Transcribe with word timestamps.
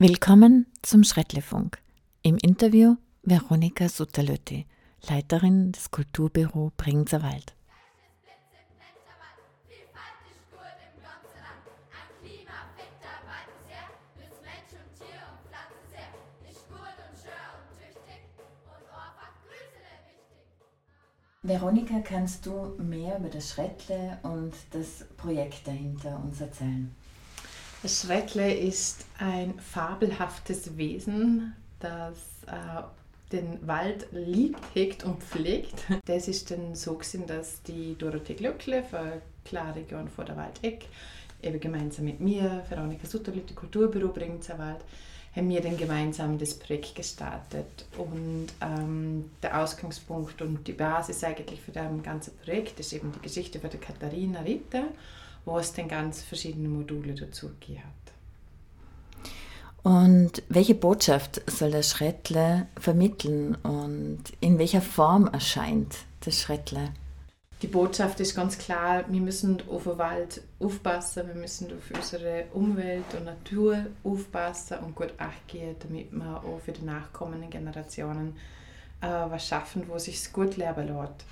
Willkommen 0.00 0.66
zum 0.80 1.02
Schrettlefunk. 1.02 1.78
Im 2.22 2.36
Interview 2.36 2.94
Veronika 3.24 3.88
Sutterlötti, 3.88 4.64
Leiterin 5.08 5.72
des 5.72 5.90
Kulturbüro 5.90 6.70
Bregenzer 6.76 7.20
Wald. 7.24 7.52
Veronika, 21.42 21.98
kannst 22.04 22.46
du 22.46 22.76
mehr 22.78 23.18
über 23.18 23.30
das 23.30 23.50
Schrettle 23.50 24.20
und 24.22 24.52
das 24.70 25.08
Projekt 25.16 25.66
dahinter 25.66 26.22
uns 26.22 26.40
erzählen? 26.40 26.94
Das 27.82 28.02
Schreckle 28.02 28.52
ist 28.52 29.04
ein 29.18 29.58
fabelhaftes 29.60 30.76
Wesen, 30.76 31.54
das 31.78 32.16
äh, 32.46 32.82
den 33.30 33.64
Wald 33.68 34.08
liebt, 34.10 34.60
hegt 34.74 35.04
und 35.04 35.22
pflegt. 35.22 35.84
Das 36.06 36.26
ist 36.26 36.50
dann 36.50 36.74
so 36.74 36.94
gewesen, 36.94 37.26
dass 37.26 37.62
die 37.62 37.96
Dorothee 37.96 38.34
Glöckle 38.34 38.82
von 38.82 39.12
Klarregion 39.44 40.08
vor 40.08 40.24
der 40.24 40.36
Waldeck 40.36 40.86
eben 41.40 41.60
gemeinsam 41.60 42.06
mit 42.06 42.18
mir, 42.18 42.64
Veronika 42.68 43.06
Sutterlüt, 43.06 43.54
Kulturbüro 43.54 44.08
Bregenzer 44.08 44.58
Wald, 44.58 44.80
haben 45.36 45.48
wir 45.48 45.60
dann 45.60 45.76
gemeinsam 45.76 46.36
das 46.36 46.54
Projekt 46.54 46.96
gestartet. 46.96 47.86
Und 47.96 48.48
ähm, 48.60 49.30
der 49.40 49.62
Ausgangspunkt 49.62 50.42
und 50.42 50.66
die 50.66 50.72
Basis 50.72 51.22
eigentlich 51.22 51.60
für 51.60 51.70
das 51.70 51.86
ganze 52.02 52.32
Projekt 52.32 52.80
ist 52.80 52.92
eben 52.92 53.12
die 53.12 53.22
Geschichte 53.22 53.60
von 53.60 53.70
der 53.70 53.78
Katharina 53.78 54.40
Ritter 54.40 54.88
wo 55.48 55.58
es 55.58 55.72
dann 55.72 55.88
ganz 55.88 56.22
verschiedene 56.22 56.68
Module 56.68 57.14
dazu 57.14 57.48
gegeben 57.48 57.82
hat. 57.84 57.94
Und 59.82 60.42
welche 60.48 60.74
Botschaft 60.74 61.40
soll 61.50 61.70
der 61.70 61.82
Schrettle 61.82 62.66
vermitteln 62.78 63.54
und 63.62 64.22
in 64.40 64.58
welcher 64.58 64.82
Form 64.82 65.26
erscheint 65.28 65.96
das 66.20 66.40
Schrettle? 66.40 66.90
Die 67.62 67.66
Botschaft 67.66 68.20
ist 68.20 68.36
ganz 68.36 68.58
klar, 68.58 69.04
wir 69.08 69.20
müssen 69.20 69.60
auf 69.68 69.84
den 69.84 69.98
Wald 69.98 70.42
aufpassen, 70.60 71.26
wir 71.26 71.34
müssen 71.34 71.68
auf 71.72 71.96
unsere 71.96 72.44
Umwelt 72.52 73.14
und 73.16 73.24
Natur 73.24 73.86
aufpassen 74.04 74.78
und 74.78 74.94
gut 74.94 75.14
Acht 75.18 75.48
geben, 75.48 75.74
damit 75.80 76.12
wir 76.12 76.44
auch 76.44 76.60
für 76.64 76.72
die 76.72 76.84
nachkommenden 76.84 77.50
Generationen 77.50 78.36
äh, 79.00 79.06
was 79.06 79.48
schaffen, 79.48 79.84
wo 79.88 79.98
sich 79.98 80.32
gut 80.32 80.56
leben 80.56 80.86
lässt. 80.86 81.24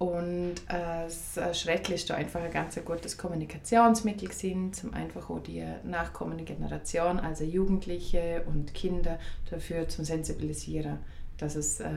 Und 0.00 0.54
äh, 0.68 1.04
das 1.04 1.36
äh, 1.36 1.52
Schreckli 1.52 1.94
ist 1.94 2.08
da 2.08 2.14
einfach 2.14 2.40
ein 2.40 2.50
ganz 2.50 2.78
gutes 2.86 3.18
Kommunikationsmittel 3.18 4.28
gewesen, 4.28 4.72
zum 4.72 4.94
einfach 4.94 5.28
auch 5.28 5.40
die 5.40 5.62
nachkommende 5.84 6.44
Generation, 6.44 7.18
also 7.18 7.44
Jugendliche 7.44 8.42
und 8.46 8.72
Kinder, 8.72 9.18
dafür 9.50 9.90
zu 9.90 10.02
sensibilisieren, 10.02 11.00
dass 11.36 11.54
es 11.54 11.80
äh, 11.80 11.90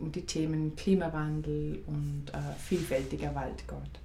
um 0.00 0.10
die 0.10 0.26
Themen 0.26 0.74
Klimawandel 0.74 1.84
und 1.86 2.30
äh, 2.32 2.38
vielfältiger 2.58 3.32
Wald 3.36 3.58
geht. 3.68 4.00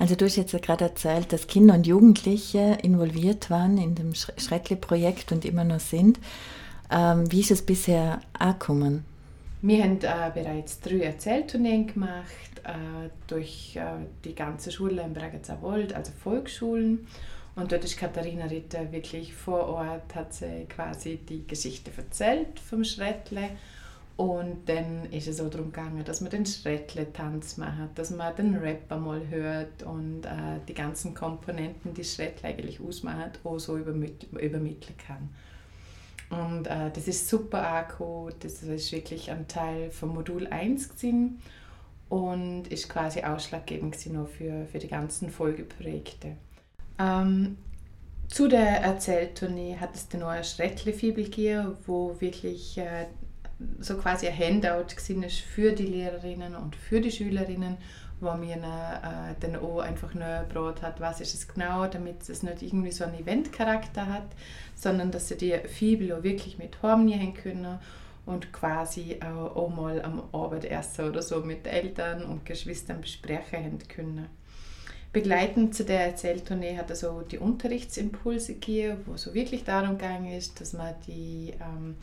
Also 0.00 0.16
du 0.16 0.24
hast 0.24 0.34
jetzt 0.34 0.60
gerade 0.60 0.86
erzählt, 0.86 1.32
dass 1.32 1.46
Kinder 1.46 1.74
und 1.74 1.86
Jugendliche 1.86 2.78
involviert 2.82 3.48
waren 3.48 3.78
in 3.78 3.94
dem 3.94 4.12
Schreckli-Projekt 4.12 5.30
und 5.30 5.44
immer 5.44 5.62
noch 5.62 5.78
sind. 5.78 6.18
Ähm, 6.90 7.30
wie 7.30 7.42
ist 7.42 7.52
es 7.52 7.62
bisher 7.62 8.20
angekommen? 8.32 9.04
Wir 9.66 9.82
haben 9.82 9.98
äh, 10.02 10.30
bereits 10.34 10.78
drei 10.80 11.04
Erzähltourneen 11.04 11.86
gemacht 11.86 12.60
äh, 12.64 13.08
durch 13.26 13.74
äh, 13.76 14.04
die 14.22 14.34
ganze 14.34 14.70
Schule 14.70 15.00
in 15.00 15.14
Bregenzer 15.14 15.58
also 15.62 16.12
Volksschulen. 16.22 17.06
Und 17.56 17.72
dort 17.72 17.82
ist 17.82 17.96
Katharina 17.96 18.44
Ritter 18.44 18.92
wirklich 18.92 19.32
vor 19.32 19.66
Ort, 19.68 20.14
hat 20.14 20.34
sie 20.34 20.66
quasi 20.68 21.16
die 21.16 21.46
Geschichte 21.46 21.90
erzählt 21.96 22.60
vom 22.60 22.84
Schrettle. 22.84 23.48
Und 24.18 24.68
dann 24.68 25.10
ist 25.10 25.28
es 25.28 25.38
so 25.38 25.48
darum 25.48 25.72
gegangen, 25.72 26.04
dass 26.04 26.20
man 26.20 26.30
den 26.30 26.44
Schrettle-Tanz 26.44 27.56
macht, 27.56 27.96
dass 27.98 28.10
man 28.10 28.36
den 28.36 28.56
Rapper 28.56 28.98
mal 28.98 29.26
hört 29.30 29.82
und 29.82 30.26
äh, 30.26 30.60
die 30.68 30.74
ganzen 30.74 31.14
Komponenten, 31.14 31.94
die 31.94 32.04
Schrettle 32.04 32.50
eigentlich 32.50 32.82
ausmachen, 32.82 33.30
auch 33.42 33.58
so 33.58 33.78
übermitteln 33.78 34.98
kann. 35.06 35.30
Und 36.30 36.66
äh, 36.66 36.90
das 36.92 37.06
ist 37.06 37.28
super 37.28 37.66
Akku, 37.66 38.30
das 38.40 38.62
ist 38.62 38.92
wirklich 38.92 39.30
ein 39.30 39.46
Teil 39.46 39.90
vom 39.90 40.14
Modul 40.14 40.46
1 40.46 40.88
gewesen 40.88 41.40
und 42.08 42.68
ist 42.68 42.88
quasi 42.88 43.22
ausschlaggebend 43.22 43.94
noch 44.12 44.28
für, 44.28 44.66
für 44.66 44.78
die 44.78 44.88
ganzen 44.88 45.30
Folgeprojekte. 45.30 46.36
Ähm, 46.98 47.58
zu 48.28 48.48
der 48.48 48.80
Erzähltournee 48.80 49.76
hat 49.78 49.94
es 49.94 50.08
dann 50.08 50.20
noch 50.20 50.28
eine 50.28 50.44
Schreckle-Fibel 50.44 51.24
gegeben, 51.24 51.76
wo 51.86 52.20
wirklich 52.20 52.78
äh, 52.78 53.06
so 53.80 53.96
quasi 53.96 54.26
ein 54.26 54.38
Handout 54.38 54.94
ist 55.26 55.40
für 55.40 55.72
die 55.72 55.86
Lehrerinnen 55.86 56.56
und 56.56 56.74
für 56.74 57.00
die 57.00 57.12
Schülerinnen, 57.12 57.76
wo 58.24 58.34
mir 58.34 58.56
äh, 58.56 59.34
dann 59.40 59.56
auch 59.56 59.80
einfach 59.80 60.14
nur 60.14 60.44
gebracht 60.48 60.82
hat, 60.82 61.00
was 61.00 61.20
ist 61.20 61.34
es 61.34 61.46
genau, 61.46 61.86
damit 61.86 62.28
es 62.28 62.42
nicht 62.42 62.62
irgendwie 62.62 62.90
so 62.90 63.04
einen 63.04 63.20
Eventcharakter 63.20 64.06
hat, 64.06 64.26
sondern 64.74 65.10
dass 65.10 65.28
sie 65.28 65.36
die 65.36 65.56
Fibel 65.68 66.12
auch 66.12 66.22
wirklich 66.22 66.58
mit 66.58 66.82
heimnehmen 66.82 67.34
können 67.34 67.78
und 68.26 68.52
quasi 68.52 69.18
auch, 69.20 69.54
auch 69.56 69.68
mal 69.68 70.02
am 70.02 70.22
Abend 70.32 70.64
essen 70.64 71.08
oder 71.08 71.22
so 71.22 71.40
mit 71.40 71.66
Eltern 71.66 72.24
und 72.24 72.44
Geschwistern 72.44 73.00
besprechen 73.00 73.78
können. 73.88 74.28
Begleitend 75.12 75.76
zu 75.76 75.84
der 75.84 76.06
Erzähltournee 76.06 76.76
hat 76.76 76.90
also 76.90 77.20
die 77.20 77.38
Unterrichtsimpulse 77.38 78.54
gegeben, 78.54 79.02
wo 79.06 79.16
so 79.16 79.32
wirklich 79.32 79.62
darum 79.62 79.96
gegangen 79.96 80.32
ist, 80.32 80.60
dass 80.60 80.72
man 80.72 80.94
die 81.06 81.54
ähm, 81.60 81.94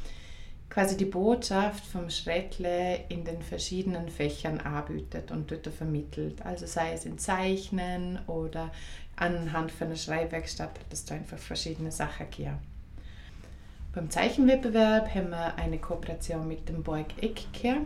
quasi 0.72 0.96
die 0.96 1.06
Botschaft 1.06 1.86
vom 1.86 2.10
Schreckle 2.10 3.02
in 3.10 3.26
den 3.26 3.42
verschiedenen 3.42 4.08
Fächern 4.08 4.62
arbeitet 4.62 5.30
und 5.30 5.52
dort 5.52 5.68
vermittelt. 5.68 6.44
Also 6.46 6.66
sei 6.66 6.94
es 6.94 7.06
in 7.06 7.18
Zeichnen 7.18 8.20
oder 8.28 8.72
anhand 9.18 9.72
von 9.72 9.88
einer 9.88 9.98
Schreibwerkstatt 9.98 10.80
hat 10.80 10.94
es 10.94 11.04
da 11.04 11.16
einfach 11.16 11.38
verschiedene 11.38 11.92
Sachen 11.92 12.30
gegeben. 12.30 12.58
Beim 13.94 14.10
Zeichenwettbewerb 14.10 15.14
haben 15.14 15.32
wir 15.32 15.56
eine 15.58 15.78
Kooperation 15.78 16.48
mit 16.48 16.70
dem 16.70 16.82
Borg 16.82 17.22
Eckkehr, 17.22 17.82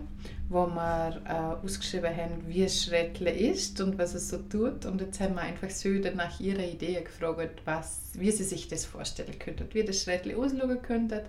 wo 0.50 0.68
wir 0.68 1.20
äh, 1.26 1.66
ausgeschrieben 1.66 2.16
haben, 2.16 2.48
wie 2.48 2.66
es 2.66 2.84
Schrettle 2.84 3.32
ist 3.32 3.82
und 3.82 3.98
was 3.98 4.14
es 4.14 4.30
so 4.30 4.38
tut. 4.38 4.86
Und 4.86 5.02
jetzt 5.02 5.20
haben 5.20 5.34
wir 5.34 5.42
einfach 5.42 5.72
Söder 5.72 6.12
nach 6.12 6.40
ihrer 6.40 6.64
Idee 6.64 7.02
gefragt, 7.02 7.64
was, 7.66 8.12
wie 8.14 8.30
sie 8.30 8.44
sich 8.44 8.68
das 8.68 8.86
vorstellen 8.86 9.40
könnten, 9.40 9.68
wie 9.74 9.84
das 9.84 10.04
Schrettle 10.04 10.38
ausschauen 10.38 10.80
könnte 10.84 11.24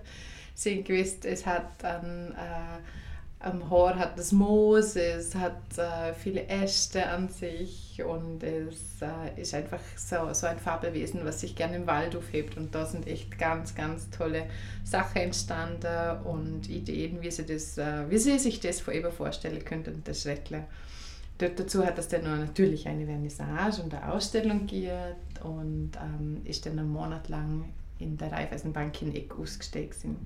sind 0.57 0.85
gewusst, 0.85 1.23
es 1.25 1.45
hat 1.45 1.83
ein, 1.83 2.31
äh, 2.31 3.45
am 3.47 3.69
Haar 3.69 3.95
hat 3.95 4.17
das 4.17 4.31
Moos, 4.31 4.95
es 4.95 5.35
hat 5.35 5.77
äh, 5.77 6.13
viele 6.15 6.47
Äste 6.47 7.07
an 7.07 7.29
sich 7.29 8.01
und 8.03 8.41
es 8.41 8.99
äh, 9.01 9.39
ist 9.39 9.53
einfach 9.53 9.79
so, 9.95 10.33
so 10.33 10.47
ein 10.47 10.57
Fabelwesen, 10.57 11.23
was 11.23 11.41
sich 11.41 11.55
gerne 11.55 11.75
im 11.75 11.85
Wald 11.85 12.15
aufhebt. 12.15 12.57
Und 12.57 12.73
da 12.73 12.87
sind 12.87 13.05
echt 13.05 13.37
ganz, 13.37 13.75
ganz 13.75 14.09
tolle 14.09 14.47
Sachen 14.83 15.21
entstanden 15.21 16.21
und 16.23 16.67
Ideen, 16.67 17.21
wie 17.21 17.29
sie, 17.29 17.45
das, 17.45 17.77
äh, 17.77 18.09
wie 18.09 18.17
sie 18.17 18.39
sich 18.39 18.59
das 18.59 18.87
eben 18.87 19.11
vorstellen 19.11 19.63
könnten, 19.63 20.01
das 20.03 20.23
Schreckle. 20.23 20.63
Dort 21.37 21.59
dazu 21.59 21.85
hat 21.85 21.99
es 21.99 22.07
dann 22.07 22.23
natürlich 22.23 22.87
eine 22.87 23.05
Vernissage 23.05 23.83
und 23.83 23.93
eine 23.93 24.11
Ausstellung 24.11 24.61
gegeben 24.61 25.15
und 25.43 25.91
ähm, 25.97 26.41
ist 26.45 26.65
dann 26.65 26.79
einen 26.79 26.89
Monat 26.89 27.29
lang 27.29 27.65
in 27.99 28.17
der 28.17 28.31
Raiffeisenbank 28.31 29.01
in 29.01 29.15
Eck 29.15 29.37
ausgestellt 29.37 29.93
sind. 29.93 30.17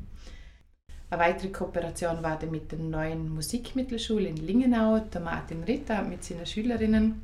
Eine 1.09 1.21
weitere 1.21 1.49
Kooperation 1.49 2.23
war 2.23 2.39
dann 2.39 2.51
mit 2.51 2.71
der 2.71 2.79
neuen 2.79 3.33
Musikmittelschule 3.33 4.29
in 4.29 4.37
Lingenau. 4.37 4.99
Der 4.99 5.19
Martin 5.19 5.63
Ritter 5.63 5.97
hat 5.97 6.07
mit 6.07 6.23
seinen 6.23 6.45
Schülerinnen 6.45 7.21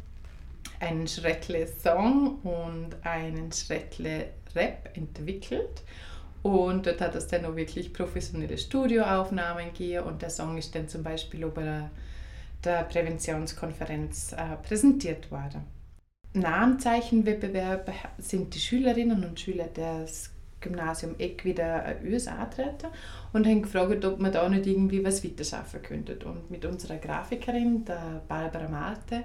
einen 0.80 1.08
Schreckle-Song 1.08 2.40
und 2.44 2.90
einen 3.04 3.52
Schreckle-Rap 3.52 4.90
entwickelt. 4.94 5.84
Und 6.44 6.86
dort 6.86 7.02
hat 7.02 7.16
es 7.16 7.28
dann 7.28 7.46
auch 7.46 7.56
wirklich 7.56 7.94
professionelle 7.94 8.58
Studioaufnahmen 8.58 9.68
gegeben 9.68 10.06
und 10.06 10.22
der 10.22 10.30
Song 10.30 10.58
ist 10.58 10.76
dann 10.76 10.88
zum 10.88 11.04
Beispiel 11.04 11.44
über 11.44 11.90
der 12.64 12.84
Präventionskonferenz 12.84 14.34
äh, 14.34 14.56
präsentiert 14.68 15.32
worden. 15.32 15.64
Nach 16.34 16.64
dem 16.64 16.80
Zeichenwettbewerb 16.80 17.92
sind 18.18 18.54
die 18.54 18.60
Schülerinnen 18.60 19.24
und 19.24 19.40
Schüler 19.40 19.68
des 19.68 20.30
Gymnasium 20.60 21.16
Eck 21.18 21.46
wieder 21.46 21.96
uns 22.04 22.28
antreten 22.28 22.88
und 23.34 23.46
haben 23.46 23.62
gefragt, 23.62 24.04
ob 24.06 24.20
wir 24.20 24.32
da 24.32 24.50
nicht 24.50 24.66
irgendwie 24.66 25.04
was 25.04 25.24
weiterschaffen 25.24 25.82
könnten. 25.82 26.24
Und 26.24 26.50
mit 26.50 26.66
unserer 26.66 26.98
Grafikerin, 26.98 27.86
der 27.86 28.22
Barbara 28.28 28.68
Marte, 28.68 29.24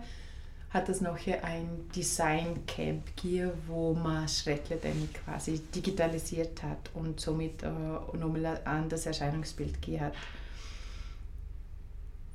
hat 0.70 0.88
es 0.88 1.00
nachher 1.00 1.44
ein 1.44 1.88
Design 1.94 2.66
Camp 2.66 3.04
gegeben, 3.16 3.52
wo 3.66 3.92
man 3.92 4.26
Schreckle 4.26 4.76
dann 4.76 5.08
quasi 5.12 5.60
digitalisiert 5.74 6.62
hat 6.62 6.90
und 6.94 7.20
somit 7.20 7.62
äh, 7.62 7.68
nochmal 8.16 8.46
ein 8.46 8.66
anderes 8.66 9.04
Erscheinungsbild 9.04 9.82
gegeben 9.82 10.04
hat. 10.04 10.14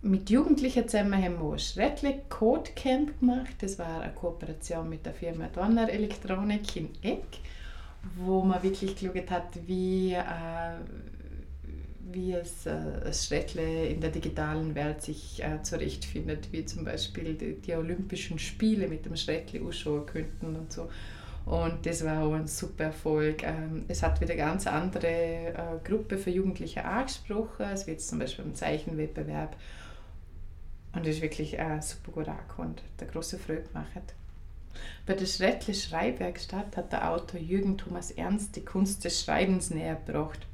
Mit 0.03 0.29
Jugendlichen 0.29 0.87
zusammen 0.87 1.21
haben 1.21 1.39
wir 1.41 1.53
ein 1.53 1.59
Schreckle 1.59 2.21
Code 2.29 2.69
Camp 2.75 3.19
gemacht. 3.19 3.55
Das 3.59 3.79
war 3.79 4.01
eine 4.01 4.13
Kooperation 4.13 4.87
mit 4.87 5.05
der 5.05 5.13
Firma 5.13 5.47
Donner 5.47 5.89
Elektronik 5.89 6.75
in 6.75 6.89
Eck 7.01 7.39
wo 8.15 8.41
man 8.43 8.61
wirklich 8.63 8.95
geschaut 8.95 9.29
hat, 9.29 9.59
wie, 9.65 10.13
äh, 10.13 10.23
wie 12.11 12.33
es 12.33 12.65
äh, 12.65 13.13
Schrettle 13.13 13.87
in 13.87 14.01
der 14.01 14.11
digitalen 14.11 14.75
Welt 14.75 15.01
sich 15.01 15.43
äh, 15.43 15.61
zurechtfindet, 15.61 16.51
wie 16.51 16.65
zum 16.65 16.85
Beispiel 16.85 17.33
die, 17.33 17.55
die 17.55 17.73
Olympischen 17.73 18.39
Spiele 18.39 18.87
mit 18.87 19.05
dem 19.05 19.15
Schrettle 19.15 19.61
anschauen 19.61 20.05
könnten 20.05 20.55
und 20.55 20.71
so. 20.71 20.89
Und 21.45 21.85
das 21.85 22.03
war 22.03 22.23
auch 22.23 22.33
ein 22.33 22.47
super 22.47 22.85
Erfolg. 22.85 23.43
Ähm, 23.43 23.85
es 23.87 24.03
hat 24.03 24.19
wieder 24.19 24.35
ganz 24.35 24.67
andere 24.67 25.07
äh, 25.07 25.53
Gruppe 25.83 26.17
für 26.17 26.29
Jugendliche 26.29 26.83
angesprochen. 26.83 27.67
Es 27.73 27.87
wird 27.87 28.01
zum 28.01 28.19
Beispiel 28.19 28.43
im 28.43 28.53
Zeichenwettbewerb. 28.53 29.55
Und 30.93 31.05
das 31.05 31.15
ist 31.15 31.21
wirklich 31.21 31.57
äh, 31.57 31.79
super 31.81 32.11
gut 32.11 32.27
angekommen. 32.27 32.75
Der 32.99 33.07
große 33.07 33.39
Freude 33.39 33.61
gemacht. 33.63 34.13
Bei 35.05 35.13
der 35.13 35.25
Schrettle 35.25 35.73
Schreibwerkstatt 35.73 36.75
hat 36.75 36.91
der 36.91 37.11
Autor 37.11 37.39
Jürgen 37.39 37.77
Thomas 37.77 38.11
Ernst 38.11 38.55
die 38.55 38.65
Kunst 38.65 39.05
des 39.05 39.23
Schreibens 39.23 39.69
näher 39.69 39.95
gebracht. 39.95 40.47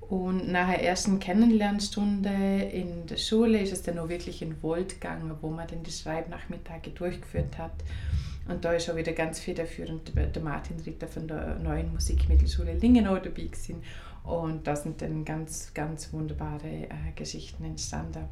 Und 0.00 0.50
nach 0.50 0.68
der 0.68 0.82
ersten 0.82 1.18
Kennenlernstunde 1.18 2.62
in 2.72 3.06
der 3.06 3.18
Schule 3.18 3.60
ist 3.60 3.72
es 3.72 3.82
dann 3.82 3.98
auch 3.98 4.08
wirklich 4.08 4.40
in 4.40 4.62
Volt 4.62 5.00
gegangen, 5.00 5.36
wo 5.42 5.50
man 5.50 5.68
dann 5.68 5.82
die 5.82 5.90
Schreibnachmittage 5.90 6.90
durchgeführt 6.90 7.58
hat. 7.58 7.74
Und 8.48 8.64
da 8.64 8.72
ist 8.72 8.88
auch 8.88 8.96
wieder 8.96 9.12
ganz 9.12 9.38
federführend 9.38 10.12
der 10.16 10.42
Martin 10.42 10.80
Ritter 10.80 11.06
von 11.06 11.28
der 11.28 11.56
neuen 11.56 11.92
Musikmittelschule 11.92 12.72
Lingenau 12.72 13.16
dabei 13.16 13.42
gewesen. 13.42 13.82
Und 14.24 14.66
da 14.66 14.74
sind 14.74 15.02
dann 15.02 15.24
ganz, 15.26 15.72
ganz 15.74 16.12
wunderbare 16.12 16.68
äh, 16.68 17.12
Geschichten 17.14 17.64
entstanden. 17.64 18.24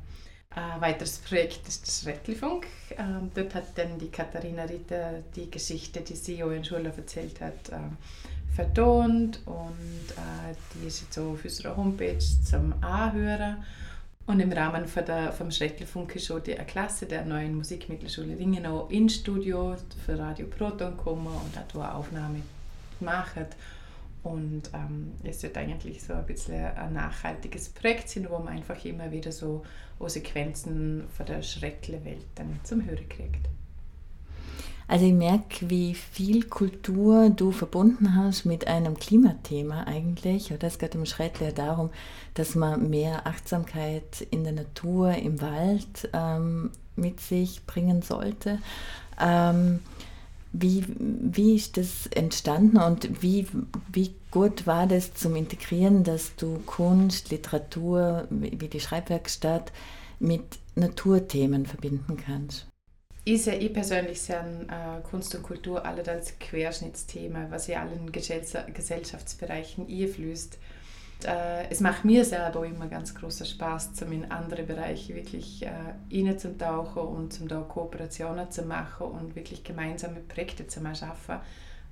Ein 0.51 0.81
weiteres 0.81 1.19
Projekt 1.19 1.69
ist 1.69 1.87
das 1.87 2.07
Rettlifunk. 2.07 2.67
Ähm, 2.97 3.31
dort 3.35 3.55
hat 3.55 3.77
dann 3.77 3.99
die 3.99 4.09
Katharina 4.09 4.65
Ritter 4.65 5.23
die 5.35 5.51
Geschichte, 5.51 6.01
die 6.01 6.17
sie 6.17 6.41
in 6.41 6.65
Schule 6.65 6.93
erzählt 6.97 7.41
hat, 7.41 7.69
äh, 7.69 8.55
vertont 8.55 9.41
und 9.45 10.15
äh, 10.17 10.55
die 10.75 10.87
ist 10.87 11.03
jetzt 11.03 11.19
auf 11.19 11.45
unserer 11.45 11.77
Homepage 11.77 12.19
zum 12.19 12.73
Anhören. 12.83 13.65
Und 14.27 14.41
im 14.41 14.51
Rahmen 14.51 14.89
von 14.89 15.05
der, 15.05 15.33
vom 15.33 15.53
Schreckelfunk 15.53 16.17
ist 16.17 16.27
schon 16.27 16.43
die 16.43 16.55
Klasse 16.55 17.07
der 17.07 17.25
neuen 17.25 17.55
Musikmittelschule 17.55 18.37
Ringenau 18.37 18.87
ins 18.87 19.17
Studio 19.17 19.77
für 20.05 20.19
Radio 20.19 20.47
Proton 20.47 20.97
gekommen 20.97 21.29
und 21.29 21.57
hat 21.57 21.75
eine 21.75 21.95
Aufnahme 21.95 22.43
gemacht. 22.99 23.57
Und 24.26 24.62
ähm, 24.75 25.12
es 25.23 25.44
wird 25.44 25.56
eigentlich 25.56 26.02
so 26.02 26.12
ein 26.12 26.26
bisschen 26.26 26.64
ein 26.64 26.94
nachhaltiges 26.94 27.69
Projekt 27.69 28.08
sein, 28.08 28.26
wo 28.28 28.38
man 28.38 28.49
einfach 28.49 28.84
immer 28.84 29.12
wieder 29.12 29.31
so 29.31 29.62
Sequenzen 30.05 31.05
von 31.17 31.26
der 31.26 31.43
Schreckle-Welt 31.43 32.26
dann 32.34 32.58
zum 32.64 32.84
Hören 32.84 33.08
kriegt. 33.08 33.49
Also 34.88 35.06
ich 35.06 35.12
merke, 35.12 35.70
wie 35.70 35.94
viel 35.94 36.43
Kultur 36.44 37.31
du 37.31 37.52
verbunden 37.52 38.17
hast 38.17 38.46
mit 38.46 38.67
einem 38.67 38.96
Klimathema 38.96 39.84
eigentlich. 39.84 40.52
Und 40.52 40.61
das 40.64 40.81
geht 40.81 40.96
im 40.96 41.06
Schrettler 41.06 41.52
darum, 41.52 41.90
dass 42.34 42.56
man 42.56 42.90
mehr 42.90 43.28
Achtsamkeit 43.28 44.26
in 44.32 44.43
der 44.43 44.55
Natur, 44.55 45.12
im 45.12 45.40
Wald 45.40 46.08
ähm, 46.12 46.73
mit 46.96 47.20
sich 47.20 47.64
bringen 47.64 48.02
sollte. 48.02 48.58
Ähm, 49.20 49.81
wie, 50.61 50.85
wie 50.99 51.56
ist 51.56 51.76
das 51.76 52.06
entstanden 52.08 52.79
und 52.79 53.23
wie, 53.23 53.47
wie 53.93 54.14
gut 54.31 54.67
war 54.67 54.87
das 54.87 55.14
zum 55.14 55.37
Integrieren, 55.37 56.05
dass 56.05 56.37
du 56.37 56.58
Kunst, 56.67 57.31
Literatur, 57.31 58.26
wie 58.31 58.69
die 58.69 58.81
Schreibwerkstatt 58.81 59.73
mit 60.19 60.44
Naturthemen 60.75 61.67
verbinden 61.67 62.17
kannst? 62.17 62.67
Ich 63.25 63.43
sehe 63.43 63.56
ich 63.56 63.73
persönlich 63.73 64.20
sehr 64.20 64.44
äh, 64.69 65.03
Kunst 65.03 65.35
und 65.35 65.43
Kultur 65.43 65.85
alles 65.85 66.08
als 66.08 66.38
Querschnittsthema, 66.38 67.47
was 67.50 67.69
in 67.69 67.75
allen 67.75 68.12
Gesellschaftsbereichen 68.12 69.88
einfließt. 69.88 70.59
Äh, 71.25 71.69
es 71.71 71.81
macht 71.81 72.05
mir 72.05 72.25
selber 72.25 72.67
immer 72.67 72.89
ganz 72.89 73.15
großer 73.15 73.45
Spaß, 73.45 73.95
zum 73.95 74.13
in 74.13 74.31
andere 74.31 74.65
Bereiche 74.65 75.15
wirklich 75.15 75.65
äh, 75.65 76.37
zu 76.37 76.57
tauchen 76.57 77.03
und 77.03 77.33
zum 77.33 77.49
da 77.49 77.61
Kooperationen 77.61 78.51
zu 78.51 78.63
machen 78.63 79.07
und 79.07 79.37
wirklich 79.37 79.65
gemeinsame 79.65 80.21
Projekte 80.21 80.67
zu 80.67 80.81
schaffen, 80.95 81.37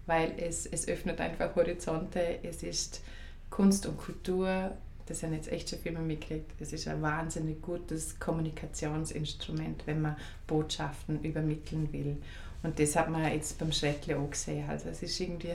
weil 0.07 0.35
es, 0.37 0.67
es 0.67 0.87
öffnet 0.89 1.21
einfach 1.21 1.57
Horizonte. 1.57 2.39
Es 2.43 2.63
ist 2.63 3.03
Kunst 3.51 3.87
und 3.87 3.97
Kultur 3.99 4.73
das 5.07 5.21
sind 5.21 5.35
jetzt 5.35 5.53
echt 5.53 5.69
schon 5.69 5.79
viel 5.79 5.93
mehr 5.93 6.01
mitgekriegt. 6.03 6.53
Es 6.61 6.73
ist 6.73 6.89
ein 6.89 7.03
wahnsinnig 7.03 7.61
gutes 7.61 8.19
Kommunikationsinstrument, 8.19 9.87
wenn 9.87 10.01
man 10.01 10.17
Botschaften 10.47 11.23
übermitteln 11.23 11.93
will. 11.93 12.17
Und 12.63 12.79
das 12.79 12.97
hat 12.97 13.11
man 13.11 13.31
jetzt 13.31 13.59
beim 13.59 13.73
Schreckle 13.73 14.19
auch 14.19 14.31
gesehen. 14.31 14.69
Also 14.69 14.89
es 14.89 15.03
ist 15.03 15.21
irgendwie, 15.21 15.53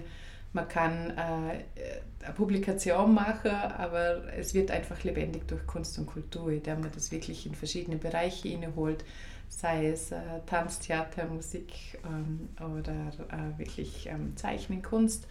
man 0.54 0.68
kann 0.68 1.12
äh, 1.12 2.24
eine 2.26 2.34
Publikation 2.36 3.14
machen, 3.14 3.52
aber 3.52 4.34
es 4.34 4.54
wird 4.54 4.72
einfach 4.72 5.04
lebendig 5.04 5.48
durch 5.48 5.66
Kunst 5.68 5.98
und 6.00 6.08
Kultur, 6.08 6.52
indem 6.52 6.82
man 6.82 6.92
das 6.94 7.12
wirklich 7.12 7.46
in 7.46 7.56
verschiedene 7.56 7.98
Bereiche 7.98 8.48
inneholt, 8.50 9.06
sei 9.48 9.88
es 9.88 10.12
äh, 10.12 10.18
Tanz, 10.46 10.80
Theater, 10.80 11.26
Musik 11.28 12.00
ähm, 12.06 12.50
oder 12.58 13.12
äh, 13.30 13.58
wirklich 13.60 14.08
ähm, 14.08 14.36
Zeichnen, 14.36 14.82
Kunst 14.82 15.28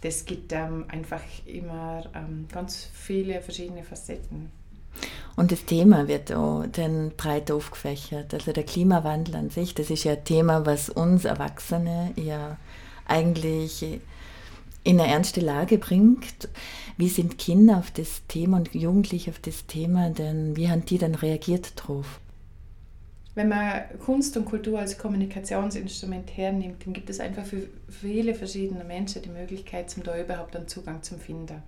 das 0.00 0.24
gibt 0.24 0.52
ähm, 0.52 0.84
einfach 0.88 1.22
immer 1.44 2.04
ähm, 2.14 2.46
ganz 2.52 2.88
viele 2.92 3.40
verschiedene 3.40 3.82
Facetten. 3.82 4.50
Und 5.36 5.52
das 5.52 5.64
Thema 5.64 6.08
wird 6.08 6.32
auch 6.32 6.64
dann 6.70 7.12
breit 7.16 7.50
aufgefächert. 7.50 8.34
Also 8.34 8.52
der 8.52 8.64
Klimawandel 8.64 9.36
an 9.36 9.50
sich, 9.50 9.74
das 9.74 9.90
ist 9.90 10.04
ja 10.04 10.12
ein 10.12 10.24
Thema, 10.24 10.66
was 10.66 10.88
uns 10.88 11.24
Erwachsene 11.24 12.12
ja 12.16 12.56
eigentlich 13.06 14.00
in 14.88 15.00
eine 15.00 15.10
ernste 15.10 15.40
Lage 15.40 15.78
bringt. 15.78 16.48
Wie 16.96 17.08
sind 17.08 17.38
Kinder 17.38 17.78
auf 17.78 17.90
das 17.90 18.22
Thema 18.26 18.56
und 18.56 18.74
Jugendliche 18.74 19.30
auf 19.30 19.38
das 19.38 19.66
Thema 19.66 20.10
denn, 20.10 20.56
wie 20.56 20.68
haben 20.68 20.84
die 20.84 20.98
dann 20.98 21.14
reagiert 21.14 21.72
drauf? 21.76 22.20
wenn 23.38 23.50
man 23.50 23.82
Kunst 24.04 24.36
und 24.36 24.46
Kultur 24.46 24.80
als 24.80 24.98
Kommunikationsinstrument 24.98 26.36
hernimmt, 26.36 26.84
dann 26.84 26.92
gibt 26.92 27.08
es 27.08 27.20
einfach 27.20 27.44
für 27.44 27.68
viele 27.88 28.34
verschiedene 28.34 28.82
Menschen 28.82 29.22
die 29.22 29.28
Möglichkeit, 29.28 29.88
zum 29.90 30.02
da 30.02 30.20
überhaupt 30.20 30.56
einen 30.56 30.66
Zugang 30.66 31.04
zu 31.04 31.16
finden. 31.18 31.62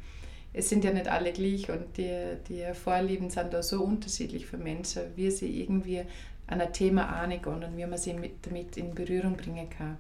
Es 0.53 0.69
sind 0.69 0.83
ja 0.83 0.93
nicht 0.93 1.07
alle 1.07 1.33
gleich 1.33 1.71
und 1.71 1.97
die, 1.97 2.11
die 2.49 2.65
Vorlieben 2.75 3.31
sind 3.31 3.53
da 3.53 3.63
so 3.63 3.85
unterschiedlich 3.85 4.47
für 4.47 4.59
Menschen, 4.59 5.03
wie 5.15 5.31
sie 5.31 5.61
irgendwie 5.63 6.03
an 6.49 6.61
ein 6.61 6.73
Thema 6.73 7.09
ahnen 7.09 7.39
und 7.45 7.77
wie 7.77 7.87
man 7.87 7.99
sie 7.99 8.15
mit, 8.15 8.45
damit 8.45 8.77
in 8.77 8.93
Berührung 8.93 9.37
bringen 9.37 9.71
kann. 9.71 9.97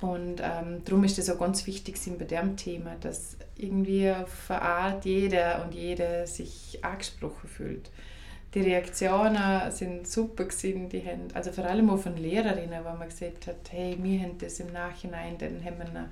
Und 0.00 0.40
ähm, 0.42 0.82
darum 0.84 1.04
ist 1.04 1.18
es 1.18 1.30
auch 1.30 1.38
ganz 1.38 1.66
wichtig 1.66 1.98
bei 2.18 2.24
dem 2.24 2.56
Thema, 2.56 2.96
dass 3.00 3.36
irgendwie 3.56 4.10
auf 4.10 4.50
eine 4.50 4.62
Art 4.62 5.04
jeder 5.06 5.64
und 5.64 5.74
jede 5.74 6.26
sich 6.26 6.78
angesprochen 6.82 7.48
fühlt 7.48 7.90
die 8.56 8.62
Reaktionen 8.62 9.70
sind 9.70 10.08
super 10.08 10.44
gewesen. 10.44 10.88
Die 10.88 11.04
haben, 11.04 11.28
also 11.34 11.52
vor 11.52 11.66
allem 11.66 11.90
auch 11.90 11.98
von 11.98 12.16
Lehrerinnen, 12.16 12.84
wo 12.84 12.96
man 12.96 13.08
gesagt 13.08 13.46
hat, 13.46 13.70
hey, 13.70 13.98
wir 14.00 14.20
haben 14.22 14.38
das 14.38 14.58
im 14.60 14.72
Nachhinein, 14.72 15.36
dann 15.36 15.62
haben 15.62 15.76
wir 15.78 16.08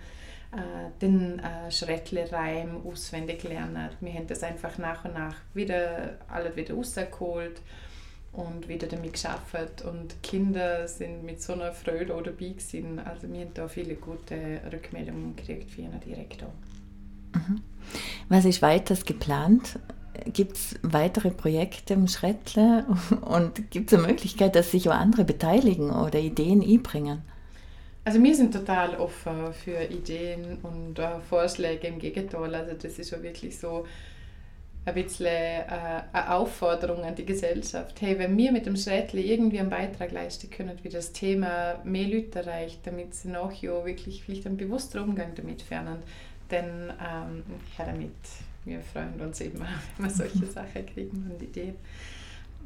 äh, 0.53 0.91
den 1.01 1.39
äh, 1.39 1.71
Schreckle-Reim 1.71 2.83
auswendig 2.87 3.41
gelernt. 3.41 3.97
Wir 4.01 4.13
haben 4.13 4.27
das 4.27 4.43
einfach 4.43 4.77
nach 4.77 5.07
und 5.07 5.15
nach 5.15 5.37
wieder, 5.55 6.19
alles 6.29 6.55
wieder 6.55 6.75
rausgeholt 6.75 7.63
und 8.37 8.69
wieder 8.69 8.87
damit 8.87 9.15
geschafft. 9.15 9.83
Und 9.83 10.23
Kinder 10.23 10.89
sind 10.89 11.25
mit 11.25 11.43
so 11.43 11.53
einer 11.53 11.73
Freude 11.73 12.15
auch 12.15 12.23
dabei 12.23 12.49
gewesen. 12.49 12.99
Also 12.99 13.33
wir 13.33 13.41
haben 13.41 13.55
da 13.55 13.69
viele 13.69 13.95
gute 13.95 14.61
Rückmeldungen 14.73 15.37
gekriegt 15.37 15.71
für 15.71 15.83
ihren 15.83 16.01
Direktor. 16.01 16.51
Mhm. 17.35 17.61
Was 18.29 18.45
ist 18.45 18.63
weiters 18.63 19.05
geplant? 19.05 19.79
Gibt 20.33 20.57
es 20.57 20.77
weitere 20.83 21.31
Projekte 21.31 21.95
im 21.95 22.07
Schrettle 22.09 22.87
und 23.23 23.71
gibt 23.71 23.93
es 23.93 23.99
eine 23.99 24.09
Möglichkeit, 24.09 24.55
dass 24.55 24.71
sich 24.71 24.89
auch 24.89 24.95
andere 24.95 25.25
beteiligen 25.25 25.91
oder 25.91 26.19
Ideen 26.19 26.63
einbringen? 26.63 27.23
Also 28.07 28.23
wir 28.23 28.35
sind 28.35 28.53
total 28.53 28.97
offen 28.97 29.53
für 29.55 29.83
Ideen 29.85 30.59
und 30.63 30.99
äh, 30.99 31.21
Vorschläge 31.29 31.87
im 31.87 31.99
Gegenteil. 31.99 32.55
Also 32.55 32.75
das 32.75 32.99
ist 32.99 33.11
ja 33.11 33.23
wirklich 33.23 33.59
so 33.59 33.87
ein 34.87 34.95
bisschen 34.95 35.27
äh, 35.27 36.03
eine 36.13 36.35
Aufforderung 36.35 37.05
an 37.05 37.15
die 37.15 37.25
Gesellschaft. 37.25 38.01
Hey, 38.01 38.19
wenn 38.19 38.37
wir 38.37 38.53
mit 38.53 38.67
dem 38.67 38.77
Schrettle 38.77 39.21
irgendwie 39.21 39.61
einen 39.61 39.71
Beitrag 39.71 40.13
leisten 40.13 40.51
können, 40.51 40.79
wie 40.83 40.91
das 40.91 41.13
Thema 41.13 41.81
mehr 41.85 42.07
Leute 42.07 42.41
erreicht, 42.41 42.81
damit 42.85 43.15
sie 43.15 43.29
nachher 43.29 43.85
wirklich 43.85 44.23
vielleicht 44.23 44.47
einen 44.47 44.57
bewussten 44.57 44.99
Umgang 44.99 45.35
damit 45.35 45.63
fernen, 45.63 46.03
dann 46.49 46.93
ähm, 47.01 47.43
her 47.77 47.87
damit 47.87 48.13
wir 48.65 48.81
freuen 48.81 49.21
uns 49.21 49.41
immer, 49.41 49.67
wenn 49.97 50.07
wir 50.07 50.11
solche 50.11 50.47
Sachen 50.47 50.87
kriegen 50.87 51.31
und 51.31 51.43
Ideen. 51.43 51.77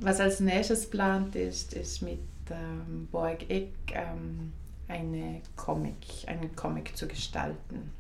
Was 0.01 0.21
als 0.21 0.41
nächstes 0.41 0.89
plant 0.89 1.35
ist, 1.35 1.75
ist 1.75 2.03
mit 2.03 2.21
ähm, 2.51 3.09
Borg 3.11 3.51
Eck 3.51 3.73
ähm, 3.93 4.53
eine 4.87 5.43
Comic, 5.57 5.97
einen 6.27 6.55
Comic 6.55 6.97
zu 6.97 7.09
gestalten. 7.09 7.93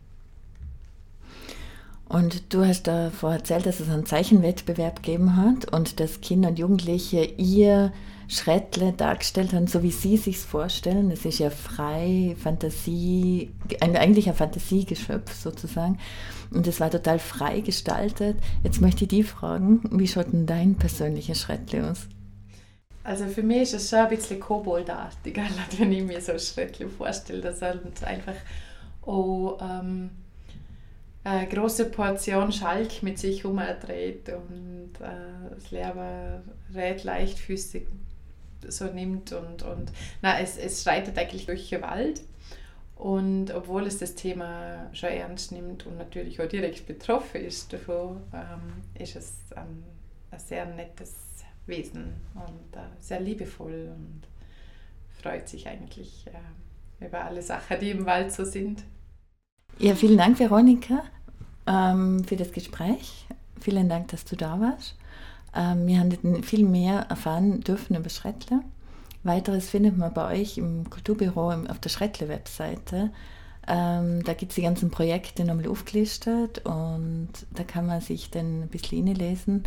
Und 2.09 2.55
du 2.55 2.65
hast 2.65 2.87
davor 2.87 3.35
erzählt, 3.35 3.67
dass 3.67 3.81
es 3.81 3.91
einen 3.91 4.07
Zeichenwettbewerb 4.07 5.03
gegeben 5.03 5.37
hat 5.37 5.71
und 5.73 6.01
dass 6.01 6.23
Kinder 6.23 6.49
und 6.49 6.59
Jugendliche 6.59 7.23
ihr 7.23 7.93
Schrettle 8.29 8.93
dargestellt 8.93 9.53
haben, 9.53 9.67
so 9.67 9.83
wie 9.83 9.91
sie 9.91 10.17
sich 10.17 10.39
vorstellen. 10.39 11.11
Es 11.11 11.25
ist 11.27 11.39
ja 11.39 11.51
frei, 11.51 12.35
Fantasie, 12.43 13.51
eigentlich 13.81 14.29
ein 14.29 14.35
Fantasiegeschöpf 14.35 15.35
sozusagen. 15.35 15.99
Und 16.51 16.67
es 16.67 16.81
war 16.81 16.91
total 16.91 17.19
frei 17.19 17.61
gestaltet. 17.61 18.39
Jetzt 18.63 18.81
möchte 18.81 19.05
ich 19.05 19.09
die 19.09 19.23
fragen, 19.23 19.83
wie 19.91 20.09
schaut 20.09 20.33
denn 20.33 20.47
dein 20.47 20.77
persönliches 20.77 21.41
Schrettle 21.41 21.91
aus? 21.91 22.09
Also 23.05 23.27
für 23.27 23.43
mich 23.43 23.63
ist 23.63 23.75
es 23.75 23.91
schon 23.91 24.01
ein 24.01 24.09
bisschen 24.11 24.41
koboldartig, 24.41 25.39
wenn 25.79 25.93
ich 25.93 26.05
mir 26.05 26.21
so 26.21 26.33
ein 26.33 26.39
Schrettle 26.39 26.89
vorstelle. 26.89 27.41
Das 27.41 27.59
sind 27.59 28.05
einfach 28.05 28.35
auch 29.03 29.59
ähm, 29.63 30.11
eine 31.25 31.49
große 31.49 31.87
Portion 31.87 32.53
Schalk 32.53 33.03
mit 33.03 33.19
sich 33.19 33.45
umdreht 33.45 34.29
und 34.31 34.93
äh, 35.01 35.55
das 35.55 35.71
Lehrer 35.71 36.43
recht 36.75 37.05
leichtfüßig 37.05 37.87
so 38.67 38.87
nimmt 38.87 39.33
und, 39.33 39.63
und 39.63 39.93
na, 40.23 40.41
es, 40.41 40.57
es 40.57 40.83
schreitet 40.83 41.17
eigentlich 41.19 41.47
durch 41.47 41.69
den 41.69 41.83
Wald. 41.83 42.23
Und 42.97 43.55
obwohl 43.55 43.87
es 43.87 43.99
das 43.99 44.17
Thema 44.17 44.91
schon 44.93 45.11
ernst 45.11 45.53
nimmt 45.53 45.87
und 45.87 45.99
natürlich 45.99 46.41
auch 46.41 46.49
direkt 46.49 46.85
betroffen 46.87 47.43
ist 47.43 47.73
davon, 47.73 48.21
ähm, 48.35 48.83
ist 49.01 49.15
es 49.15 49.35
ein, 49.55 49.85
ein, 50.33 50.39
sehr 50.41 50.67
nettes 50.67 51.15
Wesen 51.67 52.15
und 52.35 52.77
äh, 52.77 52.87
sehr 52.99 53.21
liebevoll 53.21 53.93
und 53.95 54.23
freut 55.23 55.49
sich 55.49 55.69
eigentlich 55.69 56.27
äh, 56.27 57.07
über 57.07 57.25
alle 57.25 57.41
Sachen, 57.41 57.79
die 57.79 57.91
im 57.91 58.05
Wald 58.05 58.33
so 58.33 58.45
sind. 58.45 58.83
Ja, 59.81 59.95
vielen 59.95 60.19
Dank, 60.19 60.41
Veronika, 60.41 61.05
ähm, 61.69 62.25
für 62.25 62.35
das 62.35 62.51
Gespräch. 62.51 63.27
Vielen 63.61 63.89
Dank, 63.89 64.09
dass 64.09 64.25
du 64.25 64.35
da 64.35 64.61
warst. 64.61 64.97
Ähm, 65.55 65.87
wir 65.87 66.01
haben 66.01 66.43
viel 66.43 66.65
mehr 66.65 67.07
erfahren 67.09 67.61
dürfen 67.61 67.95
über 67.95 68.11
Schrettler. 68.11 68.65
Weiteres 69.23 69.71
findet 69.71 69.97
man 69.97 70.13
bei 70.13 70.41
euch 70.41 70.59
im 70.59 70.91
Kulturbüro 70.91 71.53
auf 71.53 71.79
der 71.79 71.91
Schrettle-Webseite. 71.91 73.11
Ähm, 73.69 74.25
da 74.25 74.35
gibt 74.35 74.51
es 74.51 74.57
die 74.57 74.63
ganzen 74.63 74.91
Projekte 74.91 75.45
nochmal 75.45 75.69
aufgelistet 75.69 76.65
und 76.65 77.29
da 77.55 77.63
kann 77.63 77.87
man 77.87 78.01
sich 78.01 78.31
dann 78.31 78.63
ein 78.63 78.69
bisschen 78.69 79.07
lesen. 79.07 79.63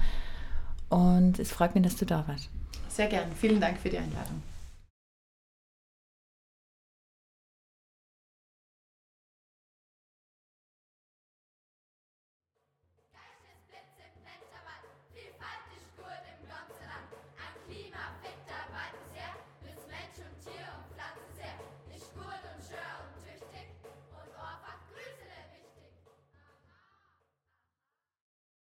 Und 0.90 1.40
es 1.40 1.52
freut 1.52 1.74
mich, 1.74 1.86
dass 1.86 1.96
du 1.96 2.06
da 2.06 2.28
warst. 2.28 2.50
Sehr 2.90 3.08
gern. 3.08 3.32
Vielen 3.40 3.62
Dank 3.62 3.78
für 3.78 3.90
die 3.90 3.98
Einladung. 3.98 4.42